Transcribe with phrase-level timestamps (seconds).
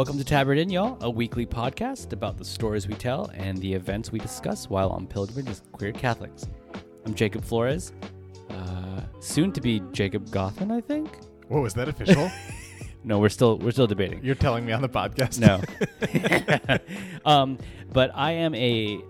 [0.00, 3.74] Welcome to Tabard Inn, y'all, a weekly podcast about the stories we tell and the
[3.74, 6.46] events we discuss while on pilgrimage as queer Catholics.
[7.04, 7.92] I'm Jacob Flores,
[8.48, 11.10] uh, soon to be Jacob Goffin, I think.
[11.48, 12.30] Whoa, is that official?
[13.04, 14.22] No, we're still we're still debating.
[14.22, 15.38] You're telling me on the podcast?
[15.38, 15.60] No.
[17.30, 17.58] um,
[17.92, 19.00] but I am a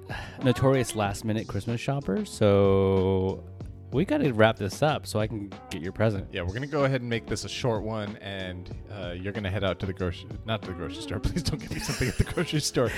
[0.44, 3.44] notorious last minute Christmas shopper, so
[3.92, 6.28] we got to wrap this up so I can get your present.
[6.32, 9.50] Yeah, we're gonna go ahead and make this a short one, and uh, you're gonna
[9.50, 11.18] head out to the grocery, not to the grocery store.
[11.20, 12.90] Please don't give me something at the grocery store.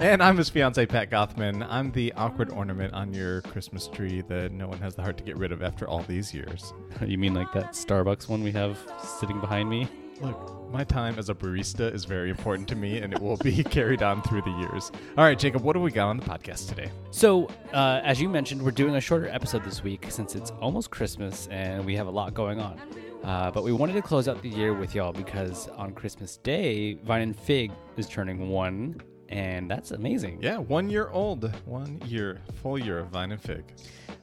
[0.00, 1.64] And I'm his fiance, Pat Gothman.
[1.70, 5.22] I'm the awkward ornament on your Christmas tree that no one has the heart to
[5.24, 6.72] get rid of after all these years.
[7.04, 8.78] You mean like that Starbucks one we have
[9.20, 9.88] sitting behind me?
[10.20, 13.62] Look, my time as a barista is very important to me, and it will be
[13.76, 14.90] carried on through the years.
[15.16, 16.90] All right, Jacob, what do we got on the podcast today?
[17.12, 20.90] So, uh, as you mentioned, we're doing a shorter episode this week since it's almost
[20.90, 22.80] Christmas and we have a lot going on.
[23.22, 26.94] Uh, but we wanted to close out the year with y'all because on Christmas Day,
[26.94, 30.40] Vine and Fig is turning one, and that's amazing.
[30.42, 33.64] Yeah, one year old, one year, full year of Vine and Fig.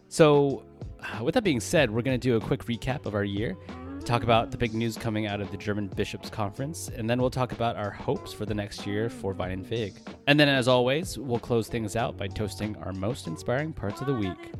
[0.09, 0.65] So,
[0.99, 3.55] uh, with that being said, we're going to do a quick recap of our year,
[4.03, 7.29] talk about the big news coming out of the German Bishops' Conference, and then we'll
[7.29, 9.93] talk about our hopes for the next year for Vine and Fig.
[10.27, 14.07] And then, as always, we'll close things out by toasting our most inspiring parts of
[14.07, 14.53] the week.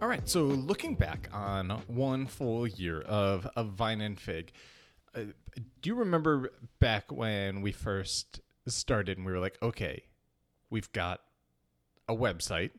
[0.00, 4.52] All right, so looking back on one full year of, of Vine and Fig,
[5.14, 5.20] uh,
[5.80, 10.04] do you remember back when we first started and we were like, okay,
[10.70, 11.20] we've got
[12.08, 12.70] a website,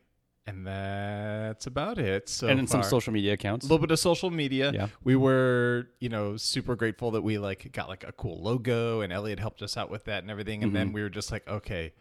[0.48, 2.28] and that's about it.
[2.28, 3.66] So and then some social media accounts.
[3.66, 4.72] a little bit of social media.
[4.72, 4.88] Yeah.
[5.04, 9.12] We were, you know, super grateful that we like got like a cool logo and
[9.12, 10.62] Elliot helped us out with that and everything.
[10.62, 11.92] And then we were just like, okay,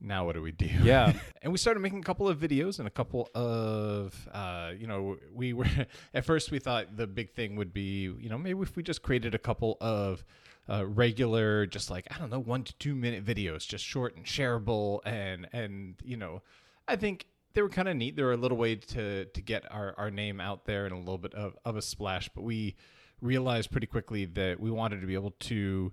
[0.00, 0.66] now what do we do?
[0.66, 0.86] Mm-hmm.
[0.86, 1.12] Yeah.
[1.42, 5.16] and we started making a couple of videos and a couple of, uh, you know,
[5.32, 5.66] we were
[6.14, 9.02] at first we thought the big thing would be, you know, maybe if we just
[9.02, 10.24] created a couple of
[10.68, 14.26] uh, regular, just like I don't know, one to two minute videos, just short and
[14.26, 16.42] shareable, and and you know,
[16.86, 18.16] I think they were kind of neat.
[18.16, 20.98] They were a little way to to get our our name out there and a
[20.98, 22.76] little bit of of a splash, but we
[23.20, 25.92] realized pretty quickly that we wanted to be able to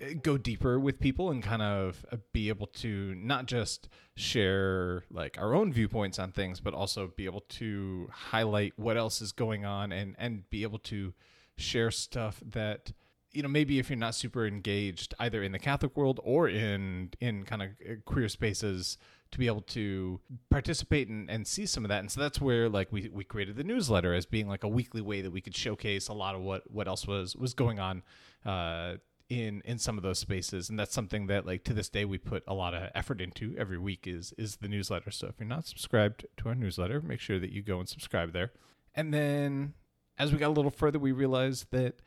[0.00, 5.04] uh, go deeper with people and kind of uh, be able to not just share
[5.10, 9.32] like our own viewpoints on things but also be able to highlight what else is
[9.32, 11.12] going on and and be able to
[11.56, 12.92] share stuff that
[13.32, 17.10] you know maybe if you're not super engaged either in the catholic world or in
[17.20, 18.96] in kind of uh, queer spaces
[19.32, 20.20] to be able to
[20.50, 22.00] participate and, and see some of that.
[22.00, 25.00] And so that's where like we, we created the newsletter as being like a weekly
[25.00, 28.02] way that we could showcase a lot of what what else was was going on
[28.46, 28.94] uh
[29.28, 30.68] in in some of those spaces.
[30.68, 33.54] And that's something that like to this day we put a lot of effort into
[33.58, 35.10] every week is is the newsletter.
[35.10, 38.32] So if you're not subscribed to our newsletter make sure that you go and subscribe
[38.32, 38.52] there.
[38.94, 39.72] And then
[40.18, 42.00] as we got a little further we realized that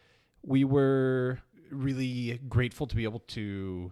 [0.43, 1.39] we were
[1.71, 3.91] really grateful to be able to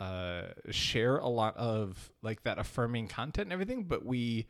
[0.00, 4.46] uh, share a lot of like that affirming content and everything, but we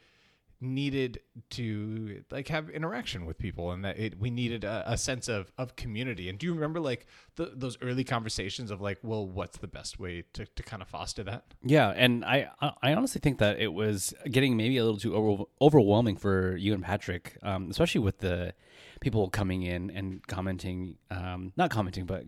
[0.63, 5.27] needed to like have interaction with people and that it we needed a, a sense
[5.27, 6.29] of of community.
[6.29, 7.07] And do you remember like
[7.37, 10.89] the, those early conversations of like well what's the best way to, to kind of
[10.89, 11.45] foster that?
[11.65, 12.49] Yeah, and I
[12.83, 16.75] I honestly think that it was getting maybe a little too over, overwhelming for you
[16.75, 18.55] and Patrick, um, especially with the
[19.01, 22.25] people coming in and commenting, um, not commenting, but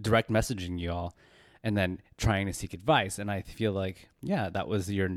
[0.00, 1.14] direct messaging you all,
[1.66, 3.18] and then trying to seek advice.
[3.18, 5.10] And I feel like yeah, that was your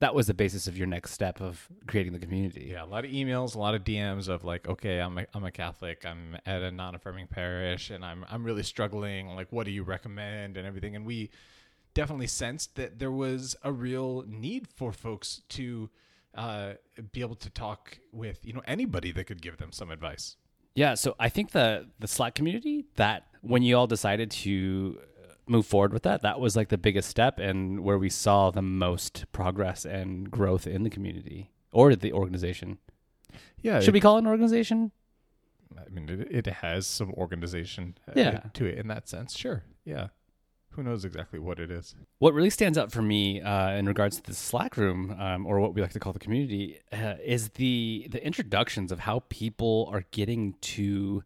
[0.00, 2.68] that was the basis of your next step of creating the community.
[2.72, 5.44] Yeah, a lot of emails, a lot of DMs of like, okay, I'm a, I'm
[5.44, 9.28] a Catholic, I'm at a non-affirming parish, and I'm I'm really struggling.
[9.28, 10.94] Like, what do you recommend and everything?
[10.94, 11.30] And we
[11.94, 15.88] definitely sensed that there was a real need for folks to
[16.34, 16.74] uh,
[17.12, 20.36] be able to talk with you know anybody that could give them some advice.
[20.74, 24.98] Yeah, so I think the the Slack community that when you all decided to
[25.46, 28.62] move forward with that, that was like the biggest step and where we saw the
[28.62, 32.78] most progress and growth in the community or the organization.
[33.60, 34.92] Yeah, Should we call it an organization?
[35.76, 38.40] I mean, it, it has some organization uh, Yeah.
[38.54, 39.36] to it in that sense.
[39.36, 39.64] Sure.
[39.84, 40.08] Yeah.
[40.70, 41.94] Who knows exactly what it is?
[42.18, 45.60] What really stands out for me uh, in regards to the Slack room, um, or
[45.60, 49.88] what we like to call the community, uh, is the the introductions of how people
[49.92, 51.22] are getting to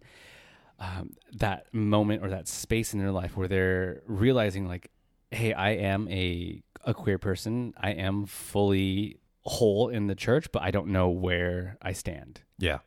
[0.78, 4.90] um, that moment or that space in their life where they're realizing, like,
[5.30, 7.74] hey, I am a a queer person.
[7.76, 12.42] I am fully whole in the church, but I don't know where I stand.
[12.58, 12.78] Yeah.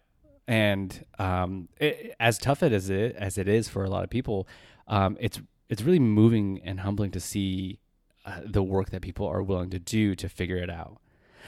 [0.47, 4.09] and um, it, as tough it as it as it is for a lot of
[4.09, 4.47] people,
[4.87, 5.39] um, it's
[5.69, 7.79] it's really moving and humbling to see
[8.25, 10.97] uh, the work that people are willing to do to figure it out,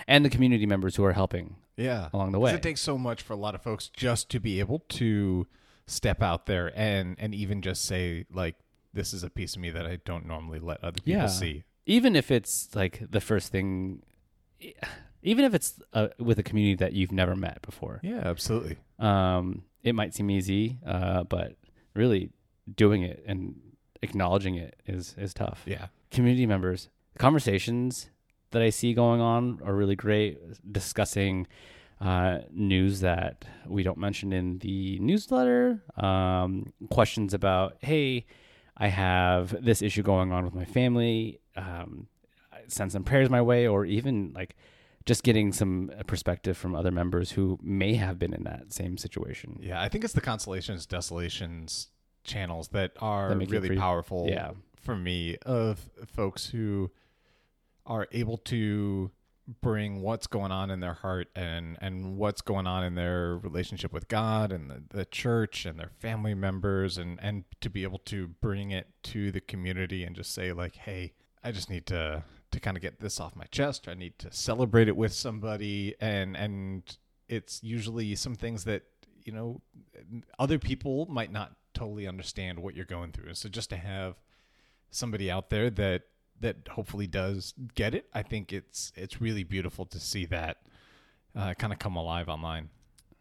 [0.07, 1.55] and the community members who are helping.
[1.77, 2.53] yeah along the way.
[2.53, 5.47] It takes so much for a lot of folks just to be able to
[5.87, 8.55] step out there and and even just say like
[8.93, 11.27] this is a piece of me that I don't normally let other people Yeah.
[11.27, 11.63] see.
[11.85, 14.03] even if it's like the first thing,
[15.21, 17.99] even if it's uh, with a community that you've never met before.
[18.03, 18.77] Yeah, absolutely.
[18.99, 21.55] Um, it might seem easy, uh, but
[21.93, 22.29] really
[22.75, 23.55] doing it and
[24.01, 25.63] acknowledging it is is tough.
[25.65, 25.87] Yeah.
[26.11, 28.09] Community members, conversations
[28.51, 30.37] that I see going on are really great.
[30.71, 31.47] Discussing
[32.03, 35.81] uh, news that we don't mention in the newsletter.
[35.97, 38.25] Um, questions about, hey,
[38.77, 41.39] I have this issue going on with my family.
[41.55, 42.07] Um,
[42.67, 44.55] send some prayers my way, or even like
[45.05, 49.59] just getting some perspective from other members who may have been in that same situation.
[49.61, 51.87] Yeah, I think it's the consolations, desolations
[52.23, 54.51] channels that are That really pretty- powerful yeah.
[54.81, 56.89] for me of folks who
[57.85, 59.11] are able to
[59.61, 63.91] bring what's going on in their heart and and what's going on in their relationship
[63.91, 67.99] with God and the, the church and their family members and and to be able
[67.99, 71.13] to bring it to the community and just say like hey
[71.43, 72.23] I just need to
[72.53, 73.87] to kind of get this off my chest.
[73.87, 75.95] I need to celebrate it with somebody.
[75.99, 76.97] And and
[77.27, 78.83] it's usually some things that
[79.23, 79.61] you know
[80.39, 83.27] other people might not totally understand what you're going through.
[83.27, 84.15] And so just to have
[84.91, 86.03] somebody out there that
[86.39, 88.05] that hopefully does get it.
[88.13, 90.57] I think it's it's really beautiful to see that
[91.35, 92.69] uh, kind of come alive online.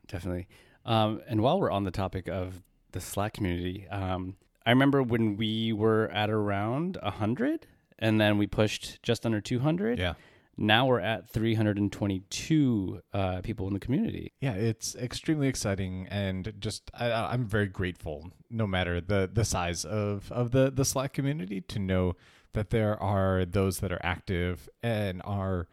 [0.08, 0.48] definitely.
[0.84, 4.36] Um, and while we're on the topic of the Slack community, um,
[4.66, 7.66] I remember when we were at around 100
[7.98, 9.98] and then we pushed just under 200.
[9.98, 10.14] Yeah,
[10.56, 14.32] Now we're at 322 uh, people in the community.
[14.40, 19.84] yeah, it's extremely exciting, and just I, I'm very grateful, no matter the the size
[19.84, 22.16] of of the the Slack community, to know
[22.54, 25.69] that there are those that are active and are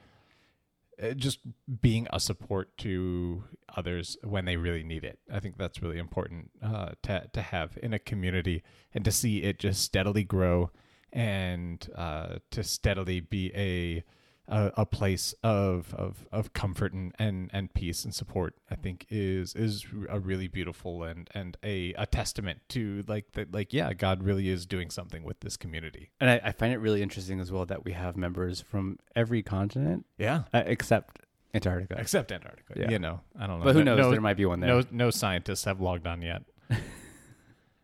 [1.01, 1.39] uh, just
[1.81, 3.43] being a support to
[3.75, 5.19] others when they really need it.
[5.31, 9.43] I think that's really important uh, to to have in a community and to see
[9.43, 10.71] it just steadily grow
[11.11, 14.03] and uh, to steadily be a
[14.49, 18.55] a, a place of, of of comfort and, and, and peace and support.
[18.69, 23.53] I think is is a really beautiful and and a, a testament to like that
[23.53, 26.09] like yeah God really is doing something with this community.
[26.19, 29.41] And I, I find it really interesting as well that we have members from every
[29.43, 30.43] continent Yeah.
[30.53, 31.19] uh, except
[31.53, 31.95] Antarctica.
[31.99, 32.73] Except Antarctica.
[32.75, 32.91] Yeah.
[32.91, 33.65] You know, I don't know.
[33.65, 33.97] But who knows?
[33.97, 34.69] No, there might be one there.
[34.69, 36.43] no, no scientists have logged on yet.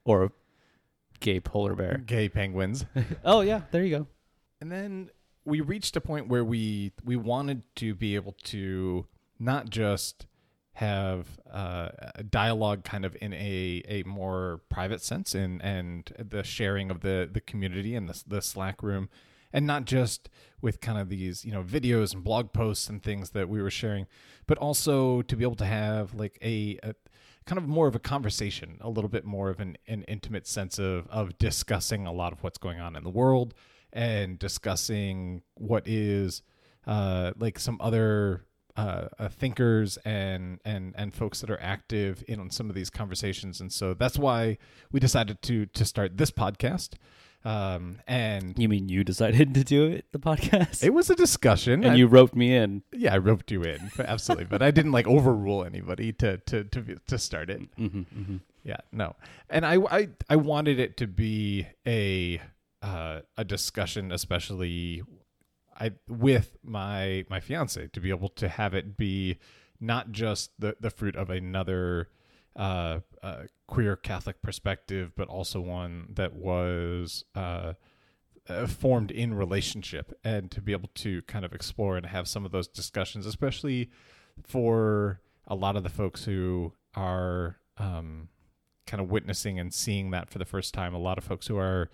[0.04, 0.32] Or
[1.20, 1.98] gay polar bear.
[2.06, 2.86] Gay penguins.
[3.26, 3.62] oh, yeah.
[3.72, 4.08] There you go.
[4.62, 5.10] and then
[5.46, 9.06] we reached a point where we we wanted to be able to
[9.40, 10.26] not just
[10.74, 16.44] have uh, a dialogue kind of in a, a more private sense and and the
[16.44, 19.08] sharing of the the community and the, the slack room
[19.54, 20.28] and not just
[20.62, 23.70] with kind of these you know videos and blog posts and things that we were
[23.70, 24.06] sharing
[24.48, 26.94] but also to be able to have like a, a
[27.46, 30.78] kind of more of a conversation a little bit more of an, an intimate sense
[30.78, 33.54] of of discussing a lot of what's going on in the world
[33.96, 36.44] and discussing what is
[36.86, 38.44] uh, like some other
[38.78, 42.90] uh, uh, thinkers and and and folks that are active in on some of these
[42.92, 44.58] conversations, and so that's why
[44.92, 46.94] we decided to to start this podcast.
[47.46, 50.84] Um, and You mean you decided to do it, the podcast?
[50.84, 52.82] it was a discussion, and I- you roped me in.
[52.92, 56.98] yeah, I roped you in, absolutely, but I didn't like overrule anybody to to to
[57.08, 57.62] to start it.
[57.78, 58.38] Mm-hmm, mm-hmm.
[58.64, 59.16] Yeah, no,
[59.50, 62.42] and I I I wanted it to be a
[62.86, 65.02] uh, a discussion, especially
[65.78, 69.40] I with my my fiance, to be able to have it be
[69.80, 72.10] not just the the fruit of another
[72.56, 77.74] uh, uh, queer Catholic perspective, but also one that was uh,
[78.48, 82.46] uh, formed in relationship, and to be able to kind of explore and have some
[82.46, 83.90] of those discussions, especially
[84.44, 88.30] for a lot of the folks who are um,
[88.86, 90.94] kind of witnessing and seeing that for the first time.
[90.94, 91.90] A lot of folks who are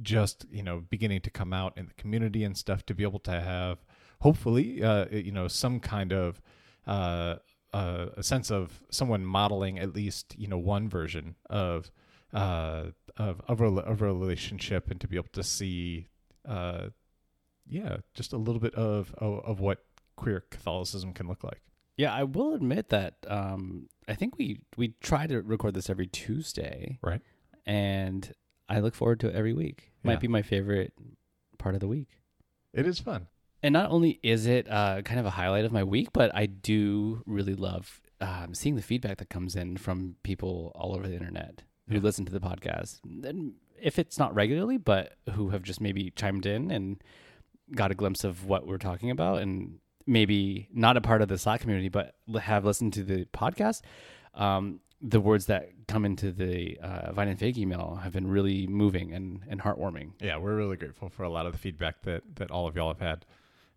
[0.00, 3.18] just you know beginning to come out in the community and stuff to be able
[3.20, 3.78] to have
[4.20, 6.40] hopefully uh, you know some kind of
[6.86, 7.36] uh,
[7.74, 11.90] uh, a sense of someone modeling at least you know one version of
[12.32, 12.84] uh,
[13.18, 16.08] of of a, of a relationship and to be able to see
[16.48, 16.88] uh,
[17.68, 19.84] yeah just a little bit of, of of what
[20.16, 21.60] queer Catholicism can look like.
[21.96, 26.06] Yeah, I will admit that um, I think we we try to record this every
[26.06, 27.20] Tuesday, Right.
[27.66, 28.32] and
[28.72, 29.92] I look forward to it every week.
[30.02, 30.18] Might Yeah.
[30.20, 30.92] be my favorite
[31.58, 32.08] part of the week.
[32.72, 33.28] It is fun.
[33.62, 36.46] And not only is it uh, kind of a highlight of my week, but I
[36.46, 41.14] do really love um, seeing the feedback that comes in from people all over the
[41.14, 42.00] internet who Yeah.
[42.00, 43.00] listen to the podcast.
[43.24, 47.02] And if it's not regularly, but who have just maybe chimed in and
[47.74, 51.38] got a glimpse of what we're talking about, and maybe not a part of the
[51.38, 53.82] Slack community, but have listened to the podcast,
[54.34, 58.66] um, the words that come into the uh, Vine and Fig email have been really
[58.68, 60.12] moving and, and heartwarming.
[60.20, 62.88] Yeah, we're really grateful for a lot of the feedback that that all of y'all
[62.88, 63.26] have had.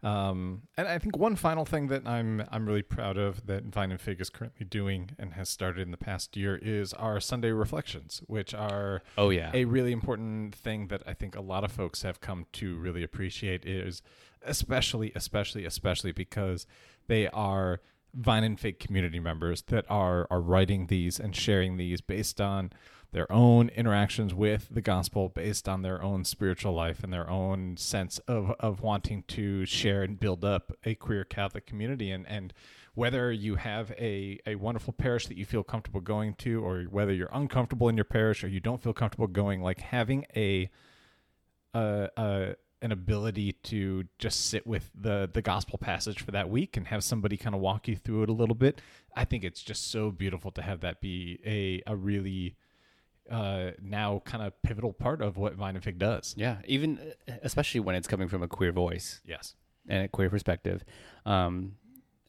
[0.03, 3.91] Um, and I think one final thing that I'm I'm really proud of that Vine
[3.91, 7.51] and Fig is currently doing and has started in the past year is our Sunday
[7.51, 11.71] reflections, which are Oh yeah, a really important thing that I think a lot of
[11.71, 14.03] folks have come to really appreciate is
[14.43, 16.67] especially, especially, especially because
[17.07, 17.81] they are
[18.15, 22.71] Vine and Fig community members that are are writing these and sharing these based on
[23.11, 27.77] their own interactions with the gospel, based on their own spiritual life and their own
[27.77, 32.11] sense of, of wanting to share and build up a queer Catholic community.
[32.11, 32.53] And and
[32.93, 37.13] whether you have a, a wonderful parish that you feel comfortable going to, or whether
[37.13, 40.69] you're uncomfortable in your parish or you don't feel comfortable going, like having a
[41.73, 42.53] uh, uh,
[42.85, 47.03] an ability to just sit with the the gospel passage for that week and have
[47.03, 48.79] somebody kind of walk you through it a little bit.
[49.15, 52.55] I think it's just so beautiful to have that be a a really
[53.29, 56.35] uh, now kind of pivotal part of what Vine and Fig does.
[56.37, 56.57] yeah.
[56.65, 59.19] Even uh, especially when it's coming from a queer voice.
[59.25, 59.55] Yes.
[59.87, 60.83] and a queer perspective.
[61.25, 61.75] Um,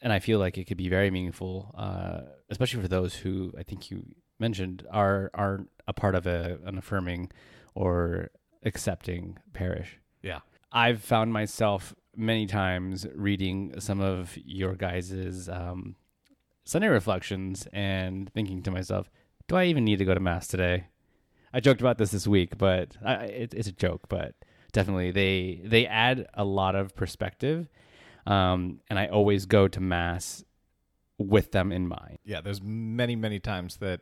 [0.02, 2.20] and I feel like it could be very meaningful, uh,
[2.50, 4.04] especially for those who I think you
[4.38, 7.30] mentioned are aren't a part of a, an affirming
[7.74, 8.30] or
[8.64, 9.98] accepting parish.
[10.22, 10.40] Yeah.
[10.72, 15.96] I've found myself many times reading some of your guys's um,
[16.64, 19.08] Sunday reflections and thinking to myself,
[19.48, 20.88] "Do I even need to go to mass today?"
[21.52, 24.08] I joked about this this week, but I, it, it's a joke.
[24.08, 24.34] But
[24.72, 27.68] definitely, they they add a lot of perspective,
[28.26, 30.44] um, and I always go to mass
[31.18, 32.18] with them in mind.
[32.24, 32.40] Yeah.
[32.40, 34.00] There's many many times that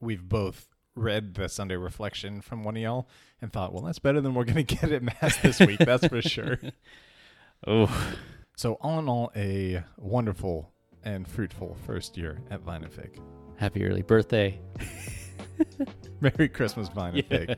[0.00, 3.08] we've both read the Sunday reflection from one of y'all
[3.40, 5.78] and thought, well, that's better than we're going to get at mass this week.
[5.78, 6.58] that's for sure.
[7.64, 8.16] Oh,
[8.56, 10.72] So all in all, a wonderful
[11.04, 13.20] and fruitful first year at Vine and Fig.
[13.54, 14.60] happy early birthday!
[16.20, 17.56] Merry Christmas, Vine and Fig.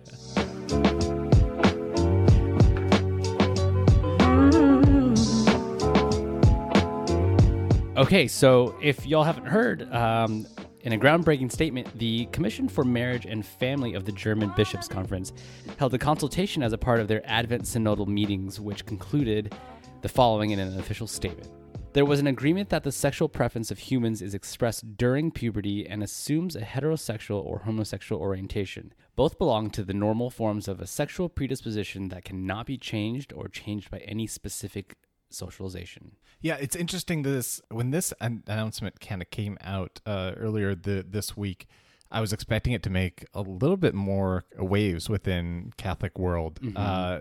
[7.97, 10.47] Okay, so if y'all haven't heard, um,
[10.85, 15.33] in a groundbreaking statement, the Commission for Marriage and Family of the German Bishops' Conference
[15.79, 19.55] held a consultation as a part of their Advent Synodal meetings, which concluded
[20.03, 21.51] the following in an official statement.
[21.95, 26.03] There was an agreement that the sexual preference of humans is expressed during puberty and
[26.03, 28.93] assumes a heterosexual or homosexual orientation.
[29.17, 33.49] Both belong to the normal forms of a sexual predisposition that cannot be changed or
[33.49, 34.97] changed by any specific
[35.35, 36.17] socialization.
[36.41, 37.23] Yeah, it's interesting.
[37.23, 41.67] This when this an- announcement kind of came out uh, earlier the, this week,
[42.11, 46.61] I was expecting it to make a little bit more waves within Catholic world.
[46.77, 47.19] Uh,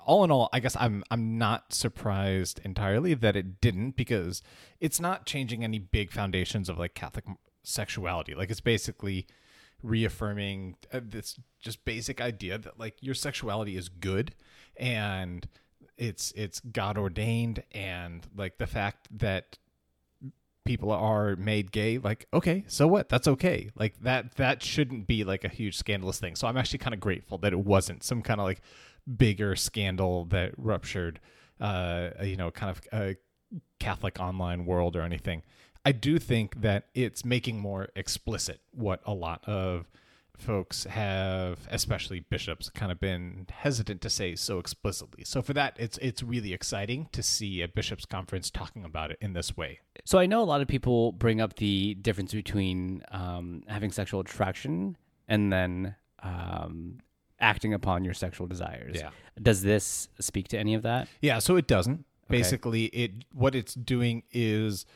[0.00, 4.42] all in all, I guess I'm I'm not surprised entirely that it didn't because
[4.80, 7.26] it's not changing any big foundations of like Catholic
[7.62, 8.34] sexuality.
[8.34, 9.26] Like it's basically
[9.82, 14.34] reaffirming uh, this just basic idea that like your sexuality is good
[14.76, 15.46] and
[16.00, 19.58] it's it's God ordained and like the fact that
[20.64, 23.08] people are made gay like okay so what?
[23.08, 23.70] That's okay.
[23.76, 26.34] Like that that shouldn't be like a huge scandalous thing.
[26.36, 28.62] So i'm actually kind of grateful that it wasn't some kind of like
[29.16, 31.20] bigger scandal that ruptured
[31.60, 33.16] uh you know kind of a
[33.78, 35.42] catholic online world or anything.
[35.84, 39.90] I do think that it's making more explicit what a lot of
[40.40, 45.76] folks have especially bishops kind of been hesitant to say so explicitly so for that
[45.78, 49.80] it's it's really exciting to see a bishops conference talking about it in this way
[50.04, 54.20] So I know a lot of people bring up the difference between um, having sexual
[54.20, 54.96] attraction
[55.28, 56.98] and then um,
[57.38, 58.96] acting upon your sexual desires.
[58.96, 59.10] Yeah.
[59.40, 61.08] Does this speak to any of that?
[61.20, 62.04] Yeah, so it doesn't.
[62.28, 64.86] Basically, it what it's doing is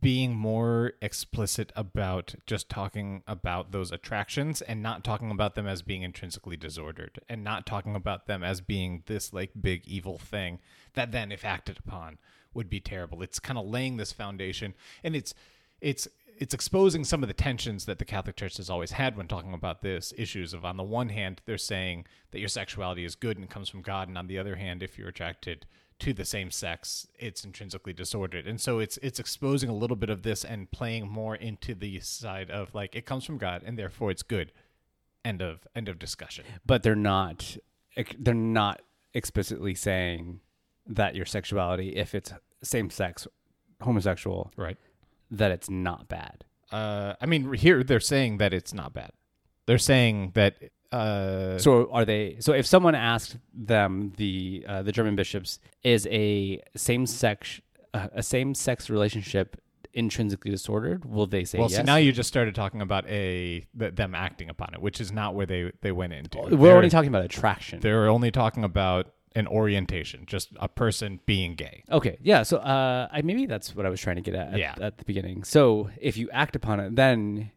[0.00, 5.82] being more explicit about just talking about those attractions and not talking about them as
[5.82, 10.58] being intrinsically disordered and not talking about them as being this like big evil thing
[10.94, 12.18] that then if acted upon
[12.54, 13.22] would be terrible.
[13.22, 15.34] It's kind of laying this foundation and it's
[15.80, 19.28] it's it's exposing some of the tensions that the Catholic Church has always had when
[19.28, 23.14] talking about this issues of on the one hand they're saying that your sexuality is
[23.14, 25.66] good and comes from God and on the other hand if you're attracted
[26.00, 30.10] to the same sex it's intrinsically disordered and so it's it's exposing a little bit
[30.10, 33.78] of this and playing more into the side of like it comes from God and
[33.78, 34.52] therefore it's good
[35.24, 37.56] end of end of discussion But they're not.
[38.18, 38.80] They're not
[39.14, 40.40] explicitly saying
[40.86, 43.26] that your sexuality, if it's same sex,
[43.82, 44.76] homosexual, right
[45.30, 46.44] that it's not bad.
[46.72, 49.12] uh I mean here they're saying that it's not bad
[49.66, 50.56] they're saying that
[50.92, 52.36] uh So are they?
[52.40, 57.60] So if someone asked them, the uh, the German bishops, is a same sex
[57.94, 59.60] uh, a same sex relationship
[59.92, 61.04] intrinsically disordered?
[61.04, 61.78] Will they say well, yes?
[61.78, 65.10] see, now you just started talking about a th- them acting upon it, which is
[65.12, 66.38] not where they they went into.
[66.38, 67.80] We're They're- only talking about attraction.
[67.80, 71.84] They're only talking about an orientation, just a person being gay.
[71.88, 72.42] Okay, yeah.
[72.42, 74.74] So uh, I maybe that's what I was trying to get at, at Yeah.
[74.80, 75.44] at the beginning.
[75.44, 77.50] So if you act upon it, then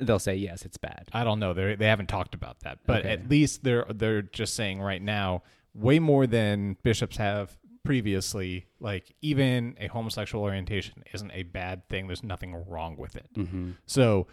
[0.00, 1.08] they'll say yes, it's bad.
[1.12, 1.52] I don't know.
[1.54, 3.10] They they haven't talked about that, but Okay.
[3.10, 5.42] at least they're they're just saying right now
[5.74, 8.66] way more than bishops have previously.
[8.80, 12.06] Like even a homosexual orientation isn't a bad thing.
[12.06, 13.26] There's nothing wrong with it.
[13.34, 13.70] Mm-hmm.
[13.86, 14.26] So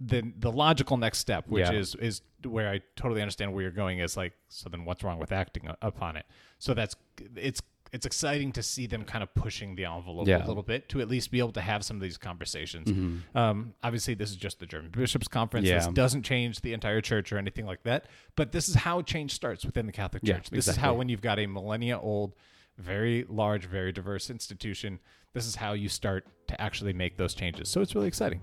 [0.00, 1.72] the the logical next step, which Yeah.
[1.78, 5.18] is is where I totally understand where you're going, is like so then what's wrong
[5.18, 6.26] with acting upon it?
[6.58, 6.96] So that's
[7.36, 7.60] it's
[7.92, 10.44] it's exciting to see them kind of pushing the envelope Yeah.
[10.44, 12.88] a little bit to at least be able to have some of these conversations.
[12.88, 13.36] Mm-hmm.
[13.36, 15.66] Um, obviously, this is just the German Bishops' Conference.
[15.68, 18.06] This doesn't change the entire church or anything like that.
[18.36, 20.50] But this is how change starts within the Catholic Yeah, Church.
[20.50, 22.34] this is how, when you've got a millennia old,
[22.78, 25.00] very large, very diverse institution,
[25.32, 27.68] this is how you start to actually make those changes.
[27.68, 28.40] So it's really exciting.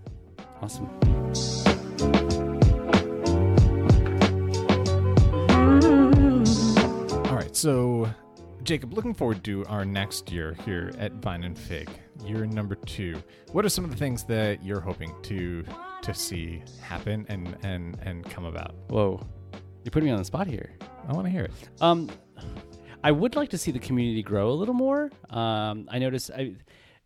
[0.61, 0.89] Awesome.
[6.07, 8.09] All right, so
[8.67, 11.89] Jacob, looking forward to our next year here at Vine and Fig,
[12.25, 13.15] year number two.
[13.53, 15.63] What are some of the things that you're hoping to
[16.01, 18.75] to see happen and and and come about?
[18.89, 19.25] Whoa,
[19.85, 20.73] you're putting me on the spot here.
[21.07, 21.51] I want to hear it.
[21.79, 22.09] Um,
[23.05, 25.11] I would like to see the community grow a little more.
[25.29, 26.55] Um, I notice I,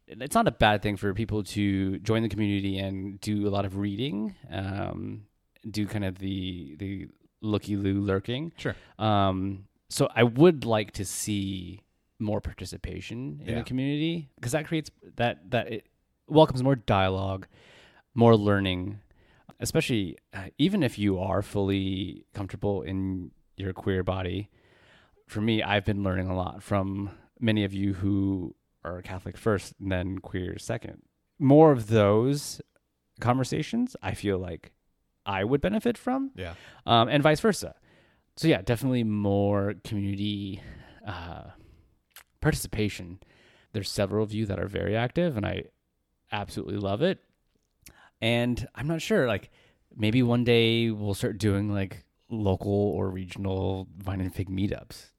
[0.08, 3.65] it's not a bad thing for people to join the community and do a lot
[3.65, 5.25] of reading, um,
[5.70, 7.08] do kind of the the
[7.44, 8.51] looky loo lurking.
[8.58, 8.75] Sure.
[8.98, 11.81] Um, so I would like to see
[12.19, 13.55] more participation in Yeah.
[13.60, 15.83] the community because that creates that that it
[16.27, 17.48] welcomes more dialogue,
[18.13, 19.00] more learning,
[19.60, 24.50] especially uh, even if you are fully comfortable in your queer body.
[25.27, 29.74] For me, I've been learning a lot from many of you who are Catholic first
[29.79, 31.01] and then queer second.
[31.39, 32.61] More of those
[33.20, 34.72] conversations, I feel like
[35.25, 36.53] I would benefit from Yeah.
[36.85, 37.75] um, and vice versa.
[38.35, 40.61] So yeah, definitely more community
[41.05, 41.44] uh,
[42.41, 43.20] participation.
[43.74, 45.65] There's several of you that are very active, and I
[46.31, 47.20] absolutely love it.
[48.22, 49.50] And I'm not sure, like
[49.96, 55.10] maybe one day we'll start doing like local or regional vine and fig meetups.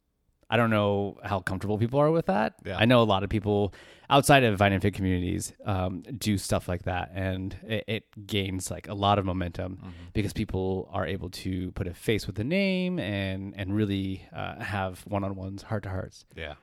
[0.52, 2.56] I don't know how comfortable people are with that.
[2.62, 2.76] Yeah.
[2.76, 3.72] I know a lot of people
[4.10, 8.70] outside of vine and fig communities um, do stuff like that, and it, it gains
[8.70, 12.44] like a lot of momentum because people are able to put a face with the
[12.44, 16.26] name and and really uh, have one on ones, heart to hearts.
[16.36, 16.56] Yeah.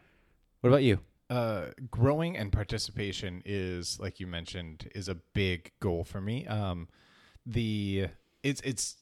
[0.61, 0.99] What about you?
[1.31, 6.45] Uh, growing and participation is, like you mentioned, is a big goal for me.
[6.45, 6.89] Um,
[7.43, 8.09] the
[8.43, 8.97] it's it's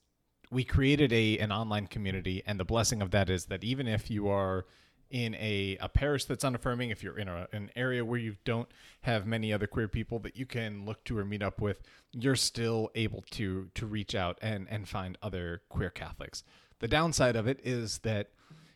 [0.52, 4.10] we created a an online community, and the blessing of that is that even if
[4.10, 4.66] you are
[5.10, 8.68] in a, a parish that's unaffirming, if you're in a, an area where you don't
[9.02, 11.82] have many other queer people that you can look to or meet up with,
[12.12, 16.44] you're still able to to reach out and and find other queer Catholics.
[16.80, 18.30] The downside of it is that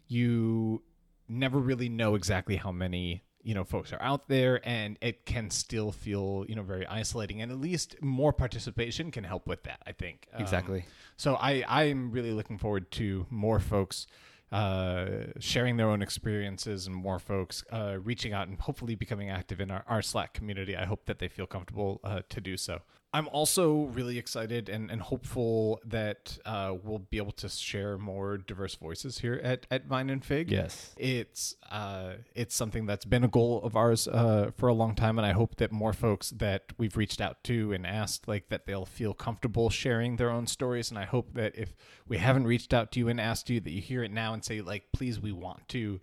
[0.08, 0.84] you
[1.28, 5.50] never really know exactly how many you know folks are out there and it can
[5.50, 9.82] still feel you know very isolating and at least more participation can help with that
[9.88, 10.86] i think Um, Exactly.
[11.18, 14.08] so i i'm really looking forward to more folks
[14.52, 15.06] uh,
[15.40, 19.72] sharing their own experiences and more folks uh, reaching out and hopefully becoming active in
[19.72, 20.76] our, our Slack community.
[20.76, 22.82] I hope that they feel comfortable uh, to do so.
[23.14, 28.38] I'm also really excited and, and hopeful that uh, we'll be able to share more
[28.38, 30.50] diverse voices here at, at Vine and Fig.
[30.50, 30.96] Yes.
[30.98, 35.20] It's uh, it's something that's been a goal of ours uh, for a long time,
[35.20, 38.66] and I hope that more folks that we've reached out to and asked like that
[38.66, 40.90] they'll feel comfortable sharing their own stories.
[40.90, 41.76] And I hope that if
[42.08, 44.44] we haven't reached out to you and asked you, that you hear it now and
[44.44, 46.00] say like, please, we want to.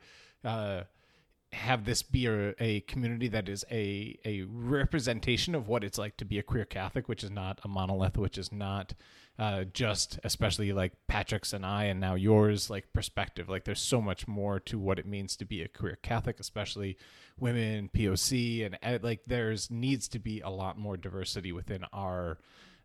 [1.52, 6.16] Have this be a, a community that is a, a representation of what it's like
[6.18, 8.94] to be a queer Catholic, which is not a monolith, which is not
[9.38, 13.48] uh, just, especially like Patrick's and I, and now yours, like perspective.
[13.48, 16.98] Like there's so much more to what it means to be a queer Catholic, especially
[17.38, 22.38] women, POC, and uh, like there's needs to be a lot more diversity within our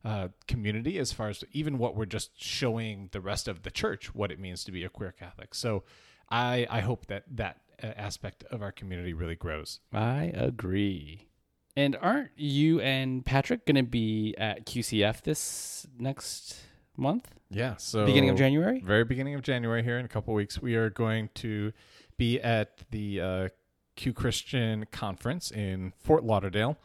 [0.05, 4.13] uh, community as far as even what we're just showing the rest of the church
[4.13, 5.55] what it means to be a queer Catholic.
[5.55, 5.83] So
[6.29, 9.79] I I hope that that aspect of our community really grows.
[9.91, 11.27] I agree.
[11.75, 16.61] And aren't you and Patrick going to be at QCF this next
[16.95, 17.33] month?
[17.49, 17.75] Yeah.
[17.77, 18.79] So Beginning of January?
[18.83, 21.71] very beginning of January here in a couple weeks, we are going to
[22.17, 23.49] be at the uh,
[23.95, 26.77] Q Christian conference in Fort Lauderdale.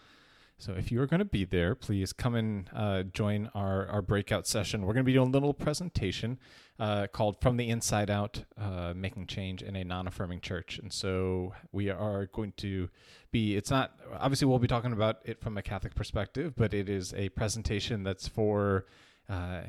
[0.56, 4.02] So if you are going to be there, please come and uh, join our, our
[4.02, 4.82] breakout session.
[4.82, 6.38] We're going to be doing a little presentation
[6.78, 10.78] uh, called From the Inside Out uh, Making Change in a Non Affirming Church.
[10.78, 12.88] And so we are going to
[13.30, 16.88] be, it's not, obviously, we'll be talking about it from a Catholic perspective, but it
[16.88, 18.86] is a presentation that's for
[19.28, 19.62] uh,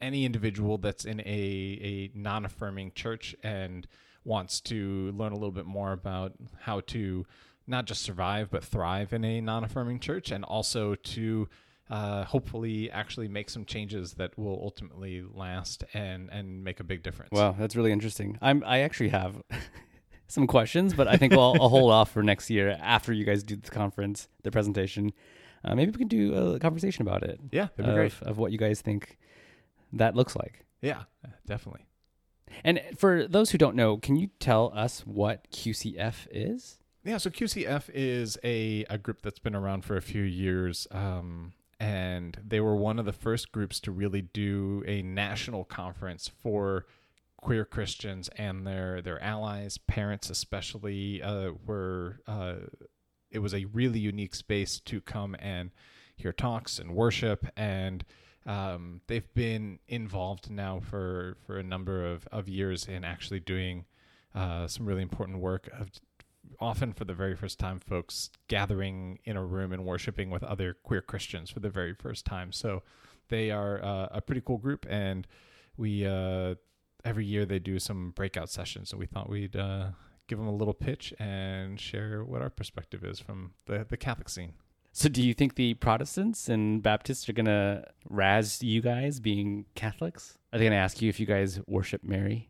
[0.00, 3.86] any individual that's in a, a non affirming church and
[4.24, 7.24] wants to learn a little bit more about how to
[7.66, 11.48] not just survive but thrive in a non-affirming church and also to
[11.90, 17.02] uh, hopefully actually make some changes that will ultimately last and and make a big
[17.02, 18.38] difference Wow, that's really interesting.
[18.42, 19.40] I'm I actually have
[20.28, 23.42] some questions, but I think I'll, I'll hold off for next year after you guys
[23.42, 25.12] do the conference, the presentation.
[25.64, 27.40] Uh, maybe we can do a conversation about it.
[27.50, 29.18] yeah that'd be great Of, of what you guys think
[29.92, 30.64] that looks like.
[30.82, 31.02] yeah
[31.46, 31.86] definitely
[32.64, 36.78] And for those who don't know, can you tell us what QCF is?
[37.04, 40.86] Yeah, so QCF is a, a group that's been around for a few years.
[40.90, 46.28] Um, and they were one of the first groups to really do a national conference
[46.28, 46.86] for
[47.36, 52.54] queer Christians and their, their allies, parents especially, uh, were uh,
[53.30, 55.70] it was a really unique space to come and
[56.16, 57.46] hear talks and worship.
[57.56, 58.04] And
[58.46, 63.84] um, they've been involved now for, for a number of, of years in actually doing
[64.34, 65.90] uh, some really important work of
[66.60, 70.74] often for the very first time folks gathering in a room and worshiping with other
[70.82, 72.52] queer christians for the very first time.
[72.52, 72.82] So
[73.28, 75.26] they are uh, a pretty cool group and
[75.76, 76.54] we uh,
[77.04, 78.90] every year they do some breakout sessions.
[78.90, 79.88] So we thought we'd uh,
[80.28, 84.28] give them a little pitch and share what our perspective is from the, the catholic
[84.28, 84.52] scene
[84.98, 90.36] So, do you think the Protestants and Baptists are gonna razz you guys being Catholics?
[90.52, 92.48] Are they gonna ask you if you guys worship Mary?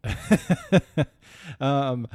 [1.60, 2.08] um,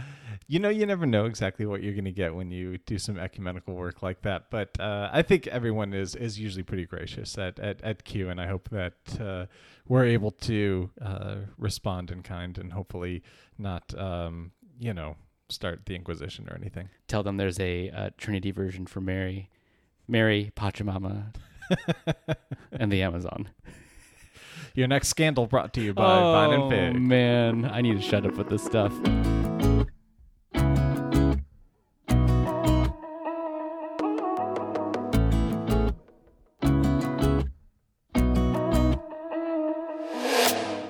[0.48, 3.20] you know, you never know exactly what you're going to get when you do some
[3.20, 4.50] ecumenical work like that.
[4.50, 8.42] But uh, I think everyone is is usually pretty gracious at at, at Q, and
[8.42, 9.46] I hope that uh,
[9.88, 13.22] we're able to uh, respond in kind and hopefully
[13.60, 15.16] not, um, you know,
[15.50, 16.90] start the Inquisition or anything.
[17.08, 19.52] Tell them there's a, Trinity version for Mary,
[20.08, 21.34] Mary, Pachamama,
[22.72, 23.50] and the Amazon.
[24.76, 26.96] Your next scandal brought to you by Vine and oh, Fig.
[26.96, 28.92] Oh, man, I need to shut up with this stuff.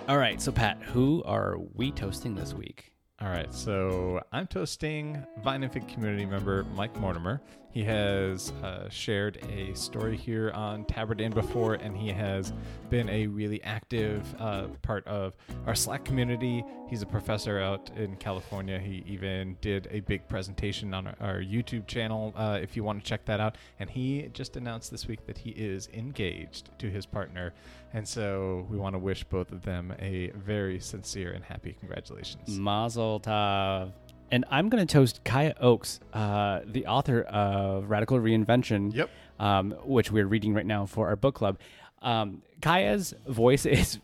[0.08, 2.92] All right, so Pat, who are we toasting this week?
[3.24, 7.40] All right, so I'm toasting Vine Fig community member Mike Mortimer.
[7.72, 12.52] He has uh, shared a story here on Tabard Inn before, and he has
[12.90, 15.34] been a really active uh, part of
[15.66, 16.66] our Slack community.
[16.90, 18.78] He's a professor out in California.
[18.78, 23.02] He even did a big presentation on our, our YouTube channel uh, if you want
[23.02, 23.58] to check that out.
[23.80, 27.54] And he just announced this week that he is engaged to his partner.
[27.94, 32.50] And so we want to wish both of them a very sincere and happy congratulations.
[32.58, 33.92] Mazel tov.
[34.32, 39.10] And I'm going to toast Kaya Oakes, uh, the author of Radical Reinvention, Yep.
[39.40, 41.60] um, which we're reading right now for our book club.
[42.02, 44.00] Um, Kaya's voice is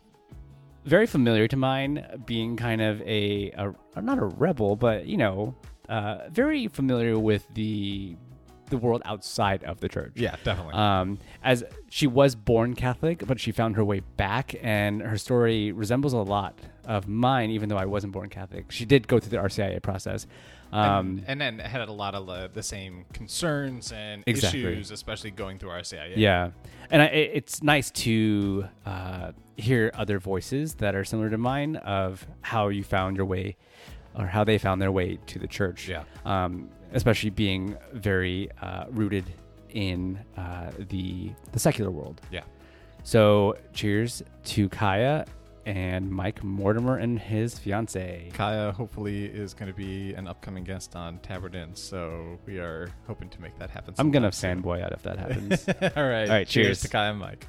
[0.86, 3.52] very familiar to mine, being kind of a,
[3.95, 5.56] a not a rebel, but you know,
[5.89, 8.15] uh, very familiar with the
[8.69, 10.13] the world outside of the church.
[10.15, 10.73] Yeah, definitely.
[10.73, 15.71] Um, as she was born Catholic, but she found her way back, and her story
[15.71, 18.71] resembles a lot of mine, even though I wasn't born Catholic.
[18.71, 20.25] She did go through the RCIA process.
[20.71, 24.63] Um, and, and then had a lot of uh, the same concerns and Exactly.
[24.65, 26.13] issues, especially going through RCIA.
[26.15, 26.51] yeah,
[26.91, 32.25] and I, it's nice to uh, hear other voices that are similar to mine of
[32.41, 33.58] how you found your way,
[34.15, 35.88] or how they found their way to the church.
[35.89, 36.03] Yeah.
[36.25, 39.25] um, especially being very uh, rooted
[39.69, 42.21] in uh, the the secular world.
[42.32, 42.43] Yeah.
[43.04, 45.25] So, cheers to Kaya
[45.65, 48.30] and Mike Mortimer and his fiance.
[48.34, 52.89] Kaya hopefully is going to be an upcoming guest on Tabard Inn, so we are
[53.08, 53.93] hoping to make that happen.
[53.97, 55.67] I'm gonna sometime fanboy out if that happens.
[55.95, 56.30] All right.
[56.30, 56.82] All right, cheers.
[56.82, 57.45] to Kaya and Mike.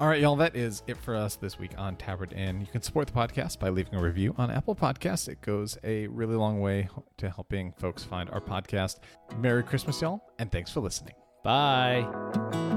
[0.00, 0.36] All right, y'all.
[0.36, 2.62] That is it for us this week on Tabard Inn.
[2.62, 5.28] You can support the podcast by leaving a review on Apple Podcasts.
[5.28, 9.00] It goes a really long way to helping folks find our podcast.
[9.36, 11.12] Merry Christmas, y'all, and thanks for listening.
[11.44, 12.69] Bye.